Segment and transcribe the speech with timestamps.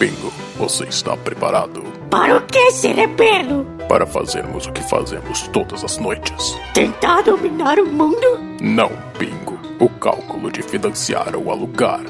[0.00, 3.66] Pingo, você está preparado Para o que, cerebelo?
[3.86, 6.56] para fazermos o que fazemos todas as noites?
[6.72, 8.40] Tentar dominar o mundo?
[8.62, 9.58] Não, Pingo.
[9.78, 12.00] O cálculo de financiar ou alugar.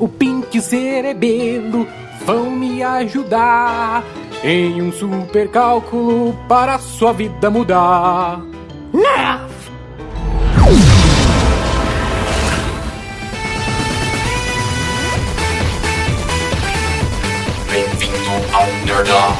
[0.00, 1.86] O Pink e o Cerebelo
[2.24, 4.02] vão me ajudar
[4.42, 8.40] em um super cálculo para sua vida mudar.
[8.92, 9.51] Não!
[18.84, 19.34] Nerdão.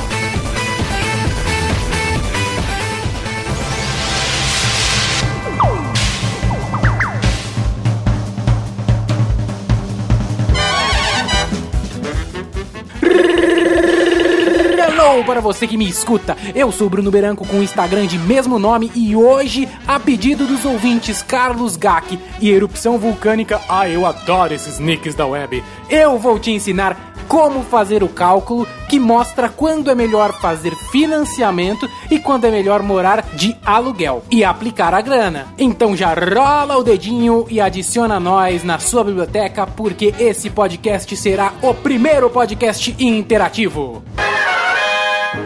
[14.79, 16.37] Hello para você que me escuta.
[16.55, 20.65] Eu sou Bruno Beranco com o Instagram de mesmo nome e hoje, a pedido dos
[20.65, 25.63] ouvintes Carlos Gack e Erupção Vulcânica, ah, eu adoro esses nicks da web.
[25.91, 31.89] Eu vou te ensinar como fazer o cálculo que mostra quando é melhor fazer financiamento
[32.11, 35.47] e quando é melhor morar de aluguel e aplicar a grana.
[35.57, 41.55] Então já rola o dedinho e adiciona nós na sua biblioteca porque esse podcast será
[41.63, 44.03] o primeiro podcast interativo.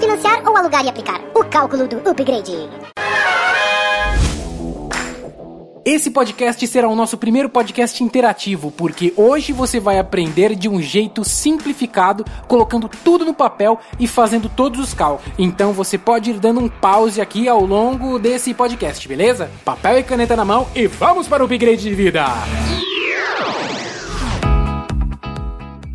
[0.01, 1.21] Financiar ou alugar e aplicar.
[1.37, 2.96] O cálculo do upgrade.
[5.87, 10.83] Esse podcast será o nosso primeiro podcast interativo, porque hoje você vai aprender de um
[10.83, 15.33] jeito simplificado, colocando tudo no papel e fazendo todos os cálculos.
[15.39, 19.49] Então você pode ir dando um pause aqui ao longo desse podcast, beleza?
[19.65, 22.25] Papel e caneta na mão e vamos para o upgrade de vida!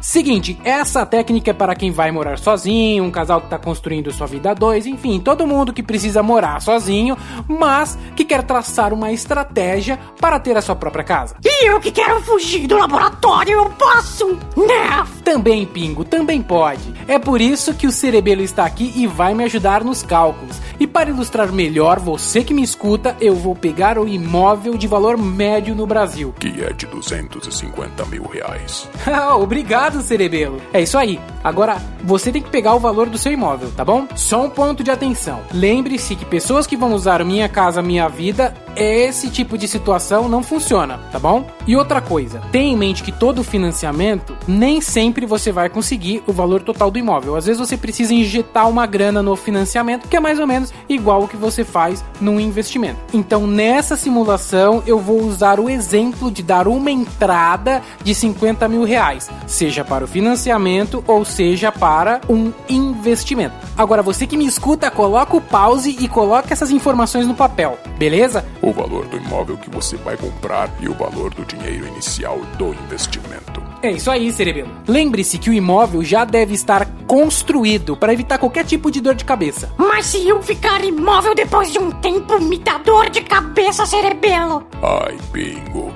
[0.02, 4.26] Seguinte, essa técnica é para quem vai morar sozinho, um casal que está construindo sua
[4.26, 7.16] vida a dois, enfim, todo mundo que precisa morar sozinho,
[7.48, 11.36] mas que quer traçar uma estratégia para ter a sua própria casa.
[11.46, 14.38] E eu que quero fugir do laboratório, eu posso?
[14.58, 15.06] Não!
[15.24, 16.94] Também, Pingo, também pode.
[17.08, 20.60] É por isso que o Cerebelo está aqui e vai me ajudar nos cálculos.
[20.80, 25.16] E para ilustrar melhor você que me escuta, eu vou pegar o imóvel de valor
[25.17, 26.34] médio no Brasil.
[26.40, 28.90] Que é de 250 mil reais.
[29.11, 30.62] Ah, Obrigado, Cerebelo.
[30.72, 31.20] É isso aí.
[31.44, 34.08] Agora, você tem que pegar o valor do seu imóvel, tá bom?
[34.16, 35.40] Só um ponto de atenção.
[35.52, 40.44] Lembre-se que pessoas que vão usar Minha Casa Minha Vida, esse tipo de situação não
[40.44, 41.46] funciona, tá bom?
[41.68, 46.32] E outra coisa, tenha em mente que todo financiamento, nem sempre você vai conseguir o
[46.34, 47.36] valor total do imóvel.
[47.36, 51.23] Às vezes você precisa injetar uma grana no financiamento, que é mais ou menos igual
[51.23, 53.00] o que você faz num investimento.
[53.14, 58.84] Então, nessa simulação, eu vou usar o exemplo de dar uma entrada de 50 mil
[58.84, 63.55] reais, seja para o financiamento ou seja para um investimento.
[63.77, 68.45] Agora, você que me escuta, coloca o pause e coloca essas informações no papel, beleza?
[68.61, 72.73] O valor do imóvel que você vai comprar e o valor do dinheiro inicial do
[72.86, 73.61] investimento.
[73.83, 74.69] É isso aí, Cerebelo.
[74.87, 79.25] Lembre-se que o imóvel já deve estar construído para evitar qualquer tipo de dor de
[79.25, 79.73] cabeça.
[79.75, 84.67] Mas se eu ficar imóvel depois de um tempo, me dá dor de cabeça, cerebelo.
[84.83, 85.92] Ai, Pingo.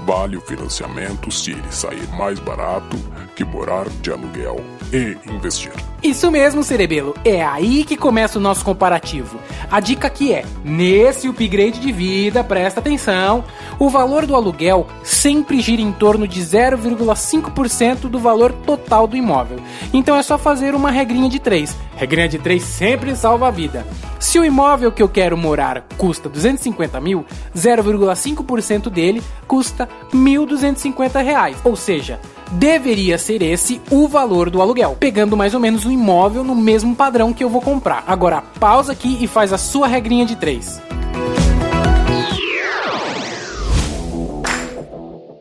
[0.07, 2.97] Vale o financiamento se ele sair mais barato
[3.35, 4.61] que morar de aluguel
[4.93, 5.73] e investir.
[6.03, 7.15] Isso mesmo, Cerebelo.
[7.25, 9.39] É aí que começa o nosso comparativo.
[9.71, 13.45] A dica aqui é: nesse upgrade de vida, presta atenção,
[13.79, 19.59] o valor do aluguel sempre gira em torno de 0,5% do valor total do imóvel.
[19.93, 21.75] Então é só fazer uma regrinha de 3.
[21.97, 23.87] Regrinha de 3 sempre salva a vida.
[24.19, 27.25] Se o imóvel que eu quero morar custa 250 mil,
[27.57, 31.57] 0,5% dele custa 1.250 reais.
[31.65, 32.21] Ou seja,
[32.53, 36.95] deveria ser esse o valor do aluguel, pegando mais ou menos o imóvel no mesmo
[36.95, 38.05] padrão que eu vou comprar.
[38.07, 40.81] Agora, pausa aqui e faz a sua regrinha de 3.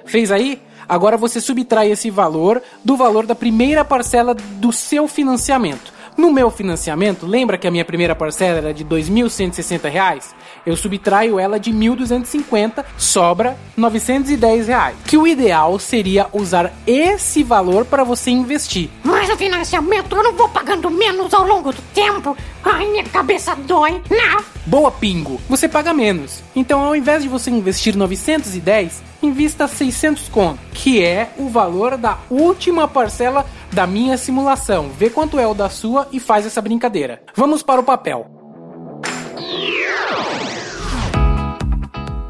[0.06, 0.62] Fez aí?
[0.88, 5.94] Agora você subtrai esse valor do valor da primeira parcela do seu financiamento.
[6.18, 10.34] No meu financiamento, lembra que a minha primeira parcela era de R$ 2.160?
[10.66, 14.96] Eu subtraio ela de 1.250, sobra 910 reais.
[15.06, 18.90] Que o ideal seria usar esse valor para você investir.
[19.04, 22.38] Mas o financiamento eu não vou pagando menos ao longo do tempo.
[22.64, 24.02] Ai, minha cabeça dói.
[24.10, 24.44] Não.
[24.66, 26.44] Boa, Pingo, você paga menos.
[26.56, 32.18] Então, ao invés de você investir 910, invista 600 conto, que é o valor da
[32.30, 34.90] última parcela da minha simulação.
[34.90, 37.22] Vê quanto é o da sua e faz essa brincadeira.
[37.36, 38.41] Vamos para o papel.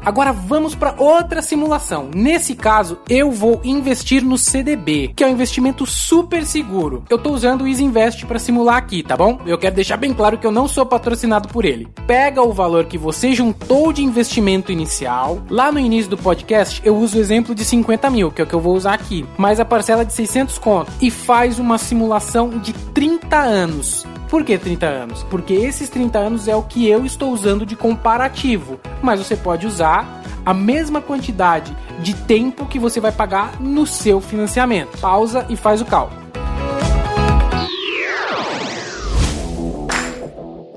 [0.04, 2.10] Agora vamos para outra simulação.
[2.12, 7.04] Nesse caso, eu vou investir no CDB, que é um investimento super seguro.
[7.08, 9.38] Eu estou usando o Easy Invest para simular aqui, tá bom?
[9.46, 11.88] Eu quero deixar bem claro que eu não sou patrocinado por ele.
[12.04, 15.40] Pega o valor que você juntou de investimento inicial.
[15.48, 18.46] Lá no início do podcast, eu uso o exemplo de 50 mil, que é o
[18.46, 22.58] que eu vou usar aqui, mais a parcela de 600 conto e faz uma simulação
[22.58, 24.04] de 30 anos.
[24.32, 25.22] Por que 30 anos?
[25.24, 29.66] Porque esses 30 anos é o que eu estou usando de comparativo, mas você pode
[29.66, 30.01] usar
[30.44, 34.98] a mesma quantidade de tempo que você vai pagar no seu financiamento.
[34.98, 36.22] Pausa e faz o cálculo.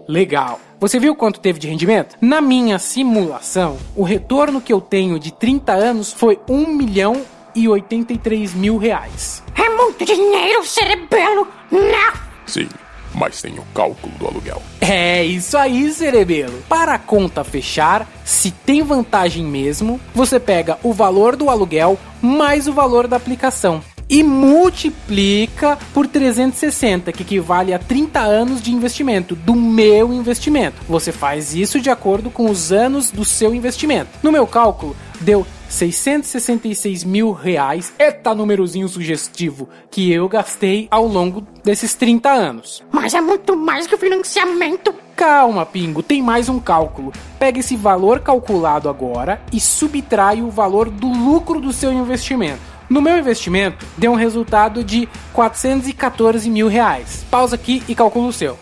[0.08, 0.60] Legal.
[0.80, 2.16] Você viu quanto teve de rendimento?
[2.22, 7.24] Na minha simulação, o retorno que eu tenho de 30 anos foi 1 milhão
[7.56, 9.42] e 83 mil reais.
[9.56, 11.48] É muito dinheiro, cerebelo.
[11.72, 12.14] Não.
[12.46, 12.68] Sim,
[13.16, 14.62] mas tem o cálculo do aluguel.
[14.82, 16.64] É isso aí, cerebelo.
[16.68, 22.68] Para a conta fechar, se tem vantagem mesmo, você pega o valor do aluguel mais
[22.68, 29.36] o valor da aplicação e multiplica por 360, que equivale a 30 anos de investimento
[29.36, 30.78] do meu investimento.
[30.88, 34.10] Você faz isso de acordo com os anos do seu investimento.
[34.22, 41.46] No meu cálculo, deu 666 mil reais, eita númerozinho sugestivo, que eu gastei ao longo
[41.64, 42.84] desses 30 anos.
[42.92, 44.94] Mas é muito mais que o financiamento.
[45.16, 47.12] Calma, Pingo, tem mais um cálculo.
[47.40, 52.76] Pega esse valor calculado agora e subtrai o valor do lucro do seu investimento.
[52.90, 57.26] No meu investimento, deu um resultado de 414 mil reais.
[57.32, 58.58] Pausa aqui e calcula o seu.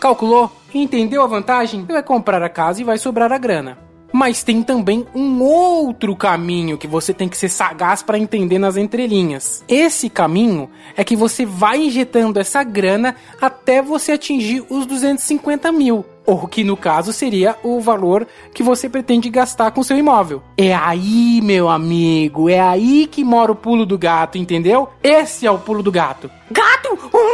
[0.00, 0.63] Calculou?
[0.74, 1.86] Entendeu a vantagem?
[1.86, 3.78] Você vai comprar a casa e vai sobrar a grana.
[4.12, 8.76] Mas tem também um outro caminho que você tem que ser sagaz para entender nas
[8.76, 9.64] entrelinhas.
[9.68, 16.04] Esse caminho é que você vai injetando essa grana até você atingir os 250 mil
[16.26, 20.42] ou que no caso seria o valor que você pretende gastar com seu imóvel.
[20.56, 24.88] É aí, meu amigo, é aí que mora o pulo do gato, entendeu?
[25.02, 26.30] Esse é o pulo do gato.
[26.50, 26.83] Gato?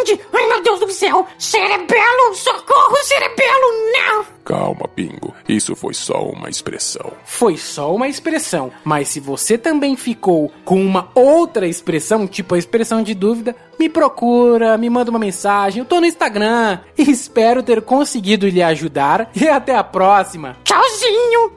[0.00, 0.18] Onde?
[0.32, 1.26] Ai, meu Deus do céu!
[1.38, 2.34] Cerebelo!
[2.34, 3.92] Socorro, cerebelo!
[3.92, 4.24] Não!
[4.44, 5.34] Calma, Pingo.
[5.48, 7.12] Isso foi só uma expressão.
[7.24, 12.58] Foi só uma expressão, mas se você também ficou com uma outra expressão, tipo a
[12.58, 15.80] expressão de dúvida, me procura, me manda uma mensagem.
[15.80, 19.30] Eu tô no Instagram e espero ter conseguido lhe ajudar.
[19.34, 20.56] E até a próxima.
[20.64, 21.52] Tchauzinho!